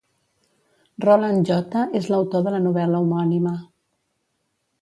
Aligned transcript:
Roland 1.05 1.51
J. 1.51 1.83
és 2.01 2.09
l'autor 2.13 2.47
de 2.49 2.57
la 2.57 2.65
novel·la 2.67 3.03
homònima. 3.05 3.55